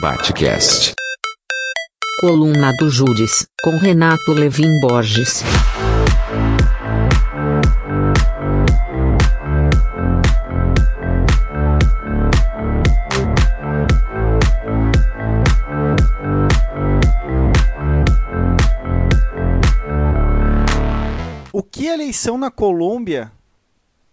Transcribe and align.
Batcast. 0.00 0.94
Coluna 2.20 2.72
do 2.78 2.88
Júris, 2.88 3.48
com 3.64 3.76
Renato 3.78 4.32
Levin 4.32 4.80
Borges. 4.80 5.42
O 21.52 21.60
que 21.60 21.88
a 21.88 21.94
eleição 21.94 22.38
na 22.38 22.52
Colômbia 22.52 23.32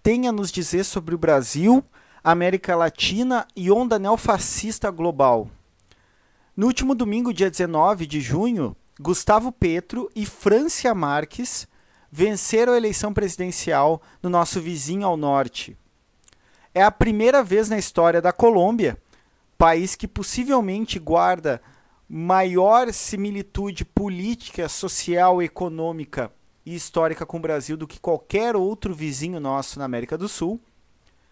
tem 0.01 0.27
a 0.27 0.31
nos 0.31 0.51
dizer 0.51 0.83
sobre 0.83 1.13
o 1.13 1.17
Brasil, 1.17 1.83
América 2.23 2.75
Latina 2.75 3.45
e 3.55 3.69
onda 3.69 3.99
neofascista 3.99 4.89
global? 4.89 5.47
No 6.55 6.67
último 6.67 6.95
domingo, 6.95 7.33
dia 7.33 7.51
19 7.51 8.05
de 8.05 8.21
junho, 8.21 8.77
Gustavo 8.97 9.51
Petro 9.51 10.09
e 10.15 10.25
Francia 10.25 10.95
Marques 10.95 11.67
venceram 12.09 12.71
a 12.71 12.77
eleição 12.77 13.13
presidencial 13.13 14.01
no 14.23 14.29
nosso 14.29 14.61
vizinho 14.61 15.05
ao 15.05 15.17
norte. 15.17 15.77
É 16.73 16.81
a 16.81 16.89
primeira 16.89 17.43
vez 17.43 17.67
na 17.67 17.77
história 17.77 18.21
da 18.21 18.31
Colômbia, 18.31 18.97
país 19.57 19.95
que 19.95 20.07
possivelmente 20.07 20.97
guarda 20.97 21.61
maior 22.07 22.93
similitude 22.93 23.83
política, 23.83 24.69
social, 24.69 25.43
econômica 25.43 26.31
e 26.65 26.73
histórica 26.73 27.25
com 27.25 27.35
o 27.35 27.41
Brasil 27.41 27.75
do 27.75 27.85
que 27.85 27.99
qualquer 27.99 28.55
outro 28.55 28.95
vizinho 28.95 29.41
nosso 29.41 29.77
na 29.77 29.83
América 29.83 30.17
do 30.17 30.29
Sul. 30.29 30.57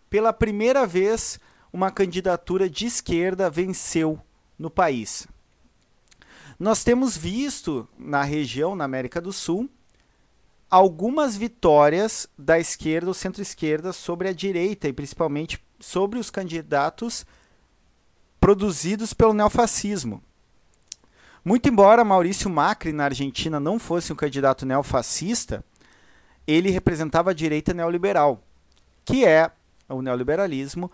Pela 0.10 0.34
primeira 0.34 0.86
vez, 0.86 1.40
uma 1.72 1.90
candidatura 1.90 2.70
de 2.70 2.88
esquerda 2.88 3.50
venceu 3.50 4.20
no 4.58 4.70
país. 4.70 5.28
Nós 6.60 6.84
temos 6.84 7.18
visto 7.18 7.88
na 7.98 8.24
região, 8.24 8.76
na 8.76 8.86
América 8.86 9.20
do 9.20 9.34
Sul, 9.34 9.70
algumas 10.70 11.36
vitórias 11.36 12.28
da 12.38 12.60
esquerda 12.60 13.10
ou 13.10 13.14
centro-esquerda 13.14 13.94
sobre 13.94 14.28
a 14.28 14.34
direita 14.34 14.88
e 14.88 14.94
principalmente 14.94 15.64
sobre 15.80 16.18
os 16.18 16.30
candidatos 16.30 17.26
produzidos 18.40 19.14
pelo 19.14 19.34
neofascismo. 19.34 20.22
Muito 21.46 21.68
embora 21.68 22.04
Maurício 22.04 22.50
Macri 22.50 22.94
na 22.94 23.06
Argentina 23.06 23.60
não 23.60 23.78
fosse 23.78 24.14
um 24.14 24.16
candidato 24.16 24.66
neofascista, 24.66 25.64
ele 26.48 26.70
representava 26.70 27.32
a 27.32 27.34
direita 27.34 27.74
neoliberal, 27.74 28.42
que 29.06 29.26
é 29.26 29.52
o 29.90 30.02
neoliberalismo, 30.02 30.92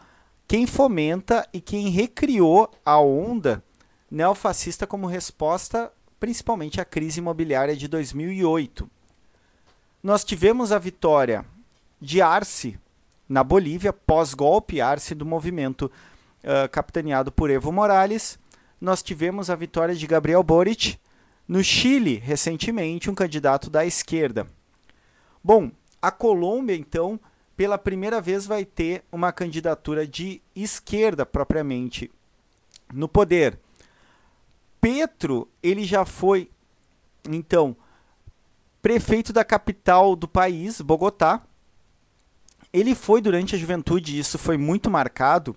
quem 0.50 0.66
fomenta 0.66 1.48
e 1.54 1.62
quem 1.62 1.90
recriou 1.90 2.72
a 2.84 3.00
onda 3.00 3.64
neofascista 4.10 4.88
como 4.88 5.06
resposta 5.06 5.94
principalmente 6.20 6.82
à 6.82 6.86
crise 6.86 7.20
imobiliária 7.20 7.76
de 7.76 7.88
2008. 7.88 8.90
Nós 10.02 10.24
tivemos 10.24 10.72
a 10.72 10.80
vitória 10.80 11.46
de 12.02 12.20
Arce 12.20 12.80
na 13.30 13.44
Bolívia, 13.44 13.94
pós-golpe 13.94 14.82
Arce 14.82 15.14
do 15.14 15.24
movimento 15.24 15.84
uh, 15.84 16.68
capitaneado 16.72 17.32
por 17.32 17.52
Evo 17.52 17.72
Morales. 17.72 18.40
Nós 18.82 19.04
tivemos 19.04 19.52
a 19.52 19.56
vitória 19.56 19.94
de 19.94 20.08
Gabriel 20.08 20.42
Boric 20.42 20.98
no 21.48 21.64
Chile, 21.64 22.16
recentemente, 22.16 23.08
um 23.08 23.14
candidato 23.14 23.70
da 23.70 23.86
esquerda. 23.86 24.48
Bom, 25.44 25.70
a 26.02 26.10
Colômbia, 26.10 26.76
então, 26.76 27.20
pela 27.60 27.78
primeira 27.78 28.22
vez 28.22 28.46
vai 28.46 28.64
ter 28.64 29.04
uma 29.12 29.34
candidatura 29.34 30.08
de 30.08 30.42
esquerda 30.56 31.26
propriamente 31.26 32.10
no 32.94 33.06
poder. 33.06 33.60
Petro, 34.80 35.46
ele 35.62 35.84
já 35.84 36.06
foi, 36.06 36.50
então, 37.28 37.76
prefeito 38.82 39.34
da 39.34 39.44
capital 39.44 40.16
do 40.16 40.26
país, 40.26 40.80
Bogotá. 40.80 41.42
Ele 42.72 42.96
foi 42.96 43.20
durante 43.20 43.56
a 43.56 43.60
juventude, 43.60 44.18
isso 44.18 44.38
foi 44.38 44.58
muito 44.58 44.90
marcado, 44.90 45.54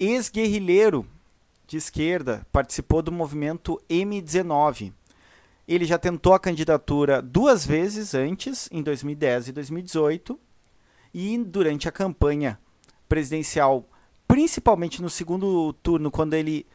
ex-guerrilheiro 0.00 1.06
de 1.64 1.76
esquerda, 1.76 2.44
participou 2.50 3.02
do 3.02 3.12
movimento 3.12 3.80
M19. 3.88 4.92
Ele 5.68 5.84
já 5.84 5.96
tentou 5.96 6.34
a 6.34 6.40
candidatura 6.40 7.22
duas 7.22 7.64
vezes 7.64 8.14
antes, 8.16 8.68
em 8.72 8.82
2010 8.82 9.46
e 9.46 9.52
2018, 9.52 10.40
e 11.14 11.38
durante 11.38 11.88
a 11.88 11.92
campanha 11.92 12.58
presidencial, 13.08 13.88
principalmente 14.26 15.00
no 15.00 15.08
segundo 15.08 15.72
turno, 15.74 16.10
quando 16.10 16.34
ele 16.34 16.66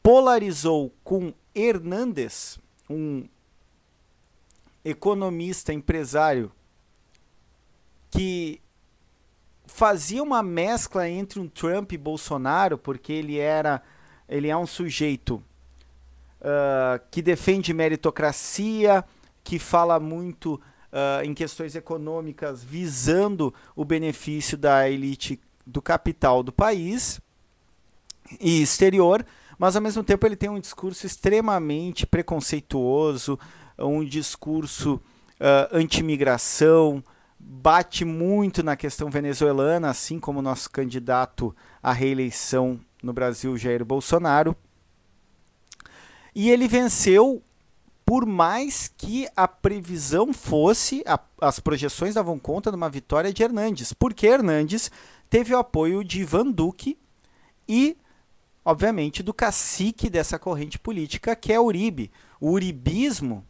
polarizou 0.00 0.94
com 1.02 1.34
Hernandes, 1.52 2.58
um 2.88 3.26
economista, 4.84 5.72
empresário, 5.72 6.52
que 8.10 8.62
fazia 9.66 10.22
uma 10.22 10.42
mescla 10.42 11.08
entre 11.08 11.40
um 11.40 11.48
Trump 11.48 11.92
e 11.92 11.98
Bolsonaro, 11.98 12.78
porque 12.78 13.12
ele 13.12 13.38
era 13.38 13.82
ele 14.28 14.48
é 14.48 14.56
um 14.56 14.66
sujeito 14.66 15.42
uh, 16.40 17.00
que 17.10 17.20
defende 17.20 17.74
meritocracia, 17.74 19.04
que 19.42 19.58
fala 19.58 19.98
muito 19.98 20.60
uh, 20.92 21.24
em 21.24 21.34
questões 21.34 21.74
econômicas, 21.74 22.62
visando 22.62 23.54
o 23.74 23.84
benefício 23.84 24.56
da 24.56 24.88
elite 24.88 25.40
do 25.66 25.80
capital 25.80 26.42
do 26.42 26.52
país 26.52 27.20
e 28.40 28.62
exterior, 28.62 29.24
mas 29.58 29.76
ao 29.76 29.82
mesmo 29.82 30.02
tempo 30.02 30.26
ele 30.26 30.36
tem 30.36 30.48
um 30.48 30.60
discurso 30.60 31.06
extremamente 31.06 32.06
preconceituoso, 32.06 33.38
um 33.78 34.04
discurso 34.04 34.94
uh, 35.40 35.68
anti-imigração, 35.72 37.02
bate 37.38 38.04
muito 38.04 38.62
na 38.62 38.76
questão 38.76 39.10
venezuelana, 39.10 39.88
assim 39.88 40.18
como 40.18 40.42
nosso 40.42 40.70
candidato 40.70 41.54
à 41.82 41.92
reeleição 41.92 42.78
no 43.02 43.12
Brasil, 43.12 43.56
Jair 43.56 43.84
Bolsonaro. 43.84 44.54
E 46.34 46.50
ele 46.50 46.68
venceu 46.68 47.42
por 48.10 48.26
mais 48.26 48.92
que 48.98 49.28
a 49.36 49.46
previsão 49.46 50.32
fosse, 50.32 51.00
a, 51.06 51.16
as 51.40 51.60
projeções 51.60 52.16
davam 52.16 52.40
conta 52.40 52.68
de 52.68 52.76
uma 52.76 52.90
vitória 52.90 53.32
de 53.32 53.40
Hernandes, 53.40 53.92
porque 53.92 54.26
Hernandes 54.26 54.90
teve 55.28 55.54
o 55.54 55.58
apoio 55.58 56.02
de 56.02 56.22
Ivan 56.22 56.50
Duque 56.50 56.98
e, 57.68 57.96
obviamente, 58.64 59.22
do 59.22 59.32
cacique 59.32 60.10
dessa 60.10 60.40
corrente 60.40 60.76
política, 60.76 61.36
que 61.36 61.52
é 61.52 61.60
Uribe. 61.60 62.10
O 62.40 62.50
uribismo 62.50 63.46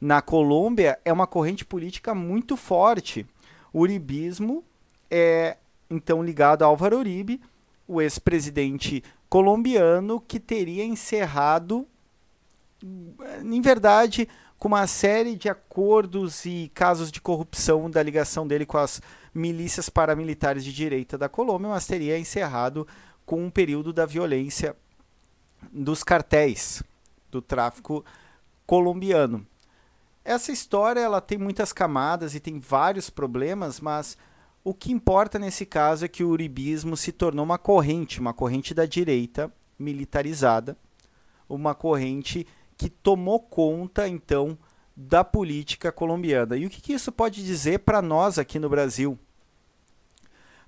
na 0.00 0.22
Colômbia 0.22 0.96
é 1.04 1.12
uma 1.12 1.26
corrente 1.26 1.64
política 1.64 2.14
muito 2.14 2.56
forte. 2.56 3.26
O 3.72 3.80
uribismo 3.80 4.62
é, 5.10 5.56
então, 5.90 6.22
ligado 6.22 6.62
a 6.62 6.66
Álvaro 6.66 7.00
Uribe, 7.00 7.40
o 7.84 8.00
ex-presidente 8.00 9.02
colombiano 9.28 10.20
que 10.20 10.38
teria 10.38 10.84
encerrado, 10.84 11.84
em 13.42 13.60
verdade, 13.60 14.28
com 14.58 14.68
uma 14.68 14.86
série 14.86 15.36
de 15.36 15.48
acordos 15.48 16.44
e 16.44 16.70
casos 16.74 17.10
de 17.10 17.20
corrupção 17.20 17.90
da 17.90 18.02
ligação 18.02 18.46
dele 18.46 18.66
com 18.66 18.78
as 18.78 19.00
milícias 19.34 19.88
paramilitares 19.88 20.64
de 20.64 20.72
direita 20.72 21.18
da 21.18 21.28
Colômbia, 21.28 21.70
mas 21.70 21.86
teria 21.86 22.18
encerrado 22.18 22.86
com 23.26 23.44
um 23.44 23.50
período 23.50 23.92
da 23.92 24.06
violência 24.06 24.76
dos 25.72 26.02
cartéis 26.02 26.82
do 27.30 27.40
tráfico 27.40 28.04
colombiano. 28.66 29.46
Essa 30.24 30.52
história 30.52 31.00
ela 31.00 31.20
tem 31.20 31.36
muitas 31.36 31.72
camadas 31.72 32.34
e 32.34 32.40
tem 32.40 32.58
vários 32.58 33.10
problemas, 33.10 33.80
mas 33.80 34.16
o 34.62 34.72
que 34.72 34.92
importa 34.92 35.38
nesse 35.38 35.66
caso 35.66 36.04
é 36.04 36.08
que 36.08 36.24
o 36.24 36.30
uribismo 36.30 36.96
se 36.96 37.12
tornou 37.12 37.44
uma 37.44 37.58
corrente, 37.58 38.20
uma 38.20 38.32
corrente 38.32 38.72
da 38.72 38.86
direita 38.86 39.52
militarizada, 39.78 40.76
uma 41.46 41.74
corrente 41.74 42.46
que 42.76 42.88
tomou 42.88 43.40
conta 43.40 44.08
então 44.08 44.58
da 44.96 45.24
política 45.24 45.90
colombiana. 45.90 46.56
E 46.56 46.66
o 46.66 46.70
que, 46.70 46.80
que 46.80 46.92
isso 46.92 47.10
pode 47.10 47.44
dizer 47.44 47.80
para 47.80 48.00
nós 48.00 48.38
aqui 48.38 48.58
no 48.58 48.68
Brasil? 48.68 49.18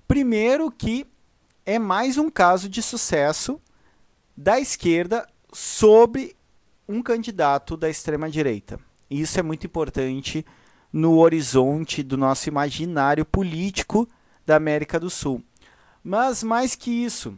Primeiro 0.07 0.71
que 0.71 1.05
é 1.65 1.77
mais 1.77 2.17
um 2.17 2.29
caso 2.29 2.69
de 2.69 2.81
sucesso 2.81 3.59
da 4.35 4.59
esquerda 4.59 5.27
sobre 5.51 6.35
um 6.87 7.01
candidato 7.01 7.75
da 7.75 7.89
extrema 7.89 8.29
direita. 8.29 8.79
Isso 9.09 9.39
é 9.39 9.43
muito 9.43 9.65
importante 9.65 10.45
no 10.91 11.17
horizonte 11.17 12.03
do 12.03 12.17
nosso 12.17 12.47
imaginário 12.47 13.25
político 13.25 14.07
da 14.45 14.55
América 14.55 14.99
do 14.99 15.09
Sul. 15.09 15.43
Mas 16.03 16.41
mais 16.41 16.75
que 16.75 16.89
isso, 16.89 17.37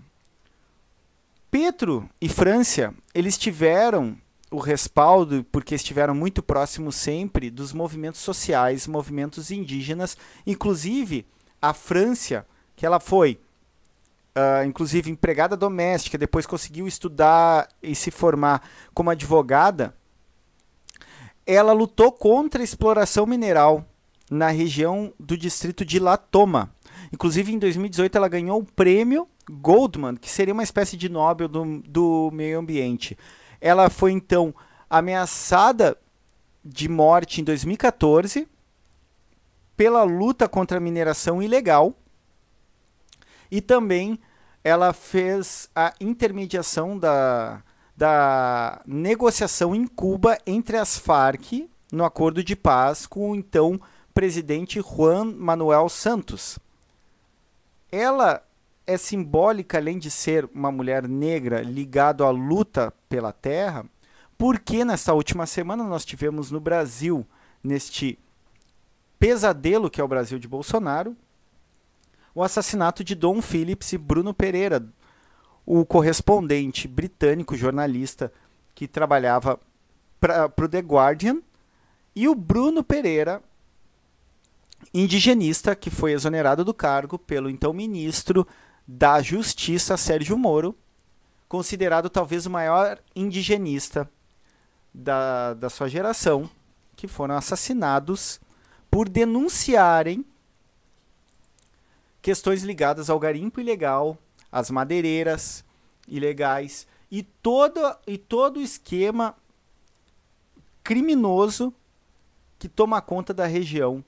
Petro 1.49 2.07
e 2.21 2.29
França, 2.29 2.93
eles 3.15 3.37
tiveram 3.37 4.15
o 4.51 4.57
respaldo, 4.57 5.45
porque 5.51 5.75
estiveram 5.75 6.15
muito 6.15 6.41
próximos 6.41 6.95
sempre 6.95 7.49
dos 7.49 7.71
movimentos 7.71 8.21
sociais, 8.21 8.87
movimentos 8.87 9.51
indígenas, 9.51 10.17
inclusive 10.45 11.25
a 11.61 11.73
França, 11.73 12.45
que 12.75 12.85
ela 12.85 12.99
foi 12.99 13.39
uh, 14.35 14.65
inclusive 14.65 15.11
empregada 15.11 15.55
doméstica, 15.55 16.17
depois 16.17 16.45
conseguiu 16.45 16.87
estudar 16.87 17.67
e 17.81 17.93
se 17.93 18.11
formar 18.11 18.67
como 18.93 19.09
advogada, 19.09 19.95
ela 21.45 21.73
lutou 21.73 22.11
contra 22.11 22.61
a 22.61 22.63
exploração 22.63 23.25
mineral 23.25 23.85
na 24.29 24.49
região 24.49 25.13
do 25.19 25.35
distrito 25.35 25.83
de 25.83 25.99
Latoma. 25.99 26.73
Inclusive, 27.11 27.53
em 27.53 27.59
2018, 27.59 28.17
ela 28.17 28.27
ganhou 28.27 28.59
o 28.59 28.65
prêmio 28.65 29.27
Goldman, 29.49 30.15
que 30.15 30.29
seria 30.29 30.53
uma 30.53 30.63
espécie 30.63 30.95
de 30.95 31.09
Nobel 31.09 31.47
do, 31.47 31.81
do 31.81 32.29
meio 32.31 32.59
ambiente. 32.59 33.17
Ela 33.59 33.89
foi, 33.89 34.11
então, 34.11 34.53
ameaçada 34.89 35.97
de 36.63 36.89
morte 36.89 37.41
em 37.41 37.43
2014 37.43 38.47
pela 39.77 40.03
luta 40.03 40.47
contra 40.47 40.77
a 40.77 40.81
mineração 40.81 41.41
ilegal 41.41 41.95
e 43.49 43.61
também 43.61 44.19
ela 44.63 44.91
fez 44.91 45.69
a 45.73 45.93
intermediação 46.01 46.99
da, 46.99 47.63
da 47.95 48.81
negociação 48.85 49.73
em 49.73 49.87
Cuba 49.87 50.37
entre 50.45 50.75
as 50.77 50.97
Farc 50.97 51.69
no 51.91 52.03
acordo 52.03 52.43
de 52.43 52.55
paz 52.55 53.07
com 53.07 53.31
o 53.31 53.35
então 53.35 53.79
presidente 54.13 54.81
Juan 54.81 55.33
Manuel 55.33 55.87
Santos. 55.87 56.59
Ela 57.91 58.43
é 58.85 58.97
simbólica, 58.97 59.77
além 59.77 59.97
de 59.97 60.09
ser 60.09 60.49
uma 60.53 60.71
mulher 60.71 61.07
negra 61.07 61.61
ligada 61.61 62.23
à 62.23 62.29
luta 62.29 62.93
pela 63.07 63.31
terra, 63.31 63.85
porque 64.37 64.85
nessa 64.85 65.13
última 65.13 65.45
semana 65.45 65.83
nós 65.83 66.05
tivemos 66.05 66.49
no 66.49 66.59
Brasil, 66.59 67.25
neste 67.63 68.17
pesadelo 69.19 69.89
que 69.89 69.99
é 69.99 70.03
o 70.03 70.07
Brasil 70.07 70.39
de 70.39 70.47
Bolsonaro, 70.47 71.15
o 72.33 72.41
assassinato 72.41 73.03
de 73.03 73.15
Dom 73.15 73.41
Phillips 73.41 73.91
e 73.91 73.97
Bruno 73.97 74.33
Pereira, 74.33 74.85
o 75.65 75.85
correspondente 75.85 76.87
britânico, 76.87 77.55
jornalista 77.55 78.31
que 78.73 78.87
trabalhava 78.87 79.59
para 80.19 80.51
o 80.57 80.67
The 80.67 80.79
Guardian, 80.79 81.41
e 82.15 82.27
o 82.27 82.35
Bruno 82.35 82.83
Pereira 82.83 83.41
indigenista 84.93 85.75
que 85.75 85.89
foi 85.89 86.13
exonerado 86.13 86.63
do 86.63 86.73
cargo 86.73 87.17
pelo 87.17 87.49
então 87.49 87.73
ministro 87.73 88.47
da 88.87 89.21
Justiça, 89.21 89.97
Sérgio 89.97 90.37
Moro, 90.37 90.75
considerado 91.47 92.09
talvez 92.09 92.45
o 92.45 92.49
maior 92.49 92.99
indigenista 93.15 94.09
da, 94.93 95.53
da 95.53 95.69
sua 95.69 95.87
geração, 95.87 96.49
que 96.95 97.07
foram 97.07 97.35
assassinados 97.35 98.39
por 98.89 99.07
denunciarem 99.07 100.25
questões 102.21 102.63
ligadas 102.63 103.09
ao 103.09 103.19
garimpo 103.19 103.61
ilegal, 103.61 104.17
às 104.51 104.69
madeireiras 104.69 105.63
ilegais 106.07 106.87
e 107.11 107.23
todo, 107.23 107.79
e 108.05 108.17
todo 108.17 108.57
o 108.57 108.61
esquema 108.61 109.35
criminoso 110.83 111.73
que 112.57 112.67
toma 112.67 113.01
conta 113.01 113.33
da 113.33 113.45
região 113.45 114.03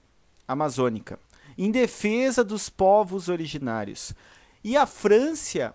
amazônica, 0.51 1.19
em 1.57 1.71
defesa 1.71 2.43
dos 2.43 2.69
povos 2.69 3.29
originários. 3.29 4.13
E 4.63 4.77
a 4.77 4.85
França, 4.85 5.73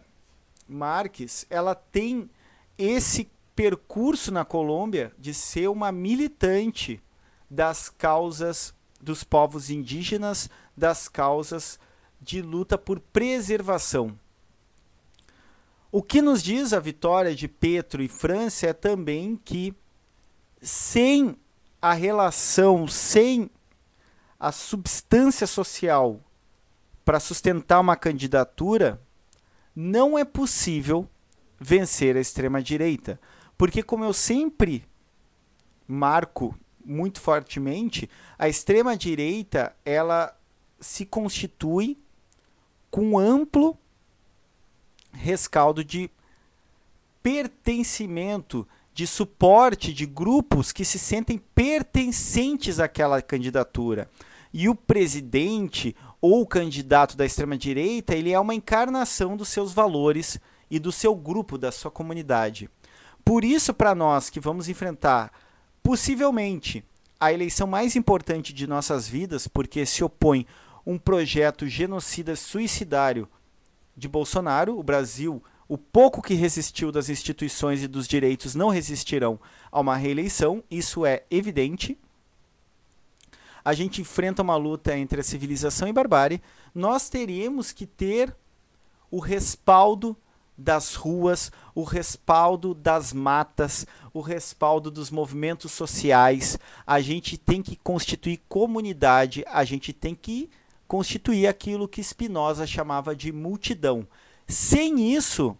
Marques, 0.68 1.46
ela 1.50 1.74
tem 1.74 2.30
esse 2.78 3.28
percurso 3.54 4.30
na 4.30 4.44
Colômbia 4.44 5.12
de 5.18 5.32
ser 5.32 5.68
uma 5.68 5.90
militante 5.90 7.02
das 7.50 7.88
causas 7.88 8.74
dos 9.00 9.24
povos 9.24 9.70
indígenas, 9.70 10.50
das 10.76 11.08
causas 11.08 11.78
de 12.20 12.42
luta 12.42 12.76
por 12.76 13.00
preservação. 13.00 14.18
O 15.90 16.02
que 16.02 16.20
nos 16.20 16.42
diz 16.42 16.72
a 16.72 16.80
vitória 16.80 17.34
de 17.34 17.48
Petro 17.48 18.02
e 18.02 18.08
França 18.08 18.66
é 18.66 18.72
também 18.72 19.40
que 19.42 19.74
sem 20.60 21.36
a 21.80 21.92
relação, 21.92 22.88
sem 22.88 23.50
a 24.38 24.52
substância 24.52 25.46
social 25.46 26.20
para 27.04 27.20
sustentar 27.20 27.80
uma 27.80 27.96
candidatura, 27.96 29.00
não 29.74 30.18
é 30.18 30.24
possível 30.24 31.08
vencer 31.58 32.16
a 32.16 32.20
extrema-direita. 32.20 33.20
Porque, 33.56 33.82
como 33.82 34.04
eu 34.04 34.12
sempre 34.12 34.84
marco 35.86 36.58
muito 36.84 37.20
fortemente, 37.20 38.10
a 38.38 38.48
extrema-direita 38.48 39.74
ela 39.84 40.36
se 40.80 41.06
constitui 41.06 41.96
com 42.90 43.18
amplo 43.18 43.78
rescaldo 45.12 45.84
de 45.84 46.10
pertencimento, 47.22 48.68
de 48.96 49.06
suporte 49.06 49.92
de 49.92 50.06
grupos 50.06 50.72
que 50.72 50.82
se 50.82 50.98
sentem 50.98 51.36
pertencentes 51.36 52.80
àquela 52.80 53.20
candidatura. 53.20 54.08
E 54.54 54.70
o 54.70 54.74
presidente 54.74 55.94
ou 56.18 56.40
o 56.40 56.46
candidato 56.46 57.14
da 57.14 57.26
extrema 57.26 57.58
direita, 57.58 58.14
ele 58.14 58.32
é 58.32 58.40
uma 58.40 58.54
encarnação 58.54 59.36
dos 59.36 59.50
seus 59.50 59.74
valores 59.74 60.40
e 60.70 60.78
do 60.78 60.90
seu 60.90 61.14
grupo, 61.14 61.58
da 61.58 61.70
sua 61.70 61.90
comunidade. 61.90 62.70
Por 63.22 63.44
isso, 63.44 63.74
para 63.74 63.94
nós 63.94 64.30
que 64.30 64.40
vamos 64.40 64.66
enfrentar 64.66 65.30
possivelmente 65.82 66.82
a 67.20 67.30
eleição 67.30 67.66
mais 67.66 67.96
importante 67.96 68.50
de 68.50 68.66
nossas 68.66 69.06
vidas, 69.06 69.46
porque 69.46 69.84
se 69.84 70.02
opõe 70.02 70.46
um 70.86 70.96
projeto 70.96 71.66
genocida 71.66 72.34
suicidário 72.34 73.28
de 73.94 74.08
Bolsonaro, 74.08 74.78
o 74.78 74.82
Brasil 74.82 75.42
o 75.68 75.76
pouco 75.76 76.22
que 76.22 76.34
resistiu 76.34 76.92
das 76.92 77.08
instituições 77.08 77.82
e 77.82 77.88
dos 77.88 78.06
direitos 78.06 78.54
não 78.54 78.68
resistirão 78.68 79.38
a 79.70 79.80
uma 79.80 79.96
reeleição, 79.96 80.62
isso 80.70 81.04
é 81.04 81.24
evidente. 81.30 81.98
A 83.64 83.74
gente 83.74 84.00
enfrenta 84.00 84.42
uma 84.42 84.56
luta 84.56 84.96
entre 84.96 85.20
a 85.20 85.24
civilização 85.24 85.88
e 85.88 85.92
barbárie. 85.92 86.40
Nós 86.72 87.08
teríamos 87.08 87.72
que 87.72 87.84
ter 87.84 88.34
o 89.10 89.18
respaldo 89.18 90.16
das 90.56 90.94
ruas, 90.94 91.50
o 91.74 91.82
respaldo 91.82 92.72
das 92.72 93.12
matas, 93.12 93.84
o 94.14 94.20
respaldo 94.20 94.88
dos 94.88 95.10
movimentos 95.10 95.72
sociais. 95.72 96.56
A 96.86 97.00
gente 97.00 97.36
tem 97.36 97.60
que 97.60 97.74
constituir 97.74 98.40
comunidade, 98.48 99.44
a 99.48 99.64
gente 99.64 99.92
tem 99.92 100.14
que 100.14 100.48
constituir 100.86 101.48
aquilo 101.48 101.88
que 101.88 102.02
Spinoza 102.02 102.66
chamava 102.66 103.16
de 103.16 103.32
multidão. 103.32 104.06
Sem 104.46 105.14
isso, 105.14 105.56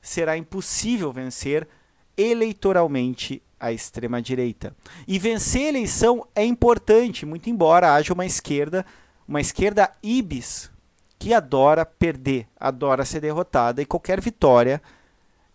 será 0.00 0.36
impossível 0.36 1.12
vencer 1.12 1.68
eleitoralmente 2.16 3.42
a 3.58 3.72
extrema-direita. 3.72 4.76
E 5.06 5.18
vencer 5.18 5.66
a 5.66 5.68
eleição 5.68 6.26
é 6.34 6.44
importante, 6.44 7.24
muito 7.24 7.48
embora 7.48 7.94
haja 7.94 8.12
uma 8.12 8.26
esquerda, 8.26 8.84
uma 9.26 9.40
esquerda 9.40 9.92
ibis, 10.02 10.70
que 11.18 11.32
adora 11.32 11.86
perder, 11.86 12.46
adora 12.58 13.04
ser 13.04 13.20
derrotada, 13.20 13.80
e 13.80 13.86
qualquer 13.86 14.20
vitória 14.20 14.82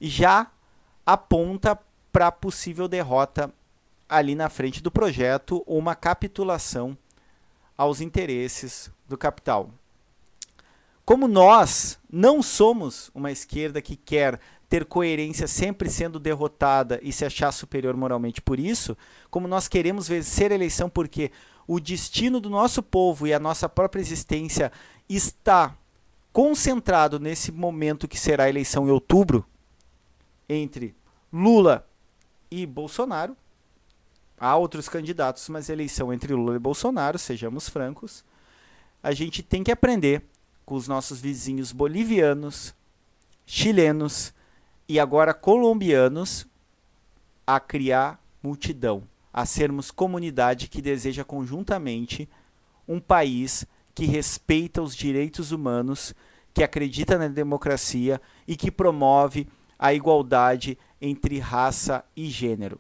já 0.01 0.48
aponta 1.05 1.77
para 2.12 2.31
possível 2.31 2.88
derrota 2.88 3.53
ali 4.07 4.33
na 4.33 4.50
frente 4.50 4.81
do 4.81 4.89
projeto 4.89 5.63
ou 5.67 5.77
uma 5.77 5.95
capitulação 5.95 6.98
aos 7.77 8.01
interesses 8.01 8.91
do 9.07 9.17
capital. 9.17 9.69
Como 11.09 11.27
nós 11.27 11.97
não 12.07 12.39
somos 12.39 13.09
uma 13.15 13.31
esquerda 13.31 13.81
que 13.81 13.95
quer 13.95 14.39
ter 14.69 14.85
coerência 14.85 15.47
sempre 15.47 15.89
sendo 15.89 16.19
derrotada 16.19 16.99
e 17.01 17.11
se 17.11 17.25
achar 17.25 17.51
superior 17.51 17.97
moralmente 17.97 18.39
por 18.43 18.59
isso, 18.59 18.95
como 19.31 19.47
nós 19.47 19.67
queremos 19.67 20.07
vencer 20.07 20.51
a 20.51 20.53
eleição 20.53 20.87
porque 20.87 21.31
o 21.67 21.79
destino 21.79 22.39
do 22.39 22.47
nosso 22.47 22.83
povo 22.83 23.25
e 23.25 23.33
a 23.33 23.39
nossa 23.39 23.67
própria 23.67 23.99
existência 23.99 24.71
está 25.09 25.75
concentrado 26.31 27.19
nesse 27.19 27.51
momento 27.51 28.07
que 28.07 28.19
será 28.19 28.43
a 28.43 28.49
eleição 28.49 28.87
em 28.87 28.91
outubro 28.91 29.43
entre 30.47 30.93
Lula 31.33 31.89
e 32.51 32.67
Bolsonaro. 32.67 33.35
Há 34.39 34.55
outros 34.55 34.87
candidatos, 34.87 35.49
mas 35.49 35.71
a 35.71 35.73
eleição 35.73 36.13
entre 36.13 36.35
Lula 36.35 36.57
e 36.57 36.59
Bolsonaro, 36.59 37.17
sejamos 37.17 37.67
francos, 37.67 38.23
a 39.01 39.11
gente 39.11 39.41
tem 39.41 39.63
que 39.63 39.71
aprender 39.71 40.23
com 40.69 40.75
os 40.75 40.88
nossos 40.88 41.19
vizinhos 41.19 41.71
bolivianos, 41.71 42.75
chilenos 43.43 44.31
e 44.88 44.99
agora 44.99 45.33
colombianos 45.33 46.45
a 47.45 47.59
criar 47.59 48.23
multidão, 48.43 49.01
a 49.33 49.47
sermos 49.47 49.89
comunidade 49.89 50.67
que 50.67 50.79
deseja 50.79 51.23
conjuntamente 51.23 52.29
um 52.88 52.99
país 52.99 53.65
que 53.95 54.05
respeita 54.05 54.79
os 54.79 54.95
direitos 54.95 55.51
humanos, 55.51 56.13
que 56.53 56.61
acredita 56.61 57.17
na 57.17 57.27
democracia 57.27 58.21
e 58.47 58.55
que 58.55 58.69
promove 58.69 59.47
a 59.79 59.91
igualdade 59.91 60.77
entre 61.01 61.39
raça 61.39 62.05
e 62.15 62.29
gênero. 62.29 62.77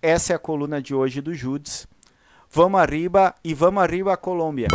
Essa 0.00 0.34
é 0.34 0.36
a 0.36 0.38
coluna 0.38 0.80
de 0.80 0.94
hoje 0.94 1.20
do 1.20 1.34
Judes. 1.34 1.84
Vamos 2.48 2.80
arriba 2.80 3.34
e 3.42 3.54
vamos 3.54 3.82
arriba 3.82 4.12
a 4.12 4.16
Colômbia. 4.16 4.68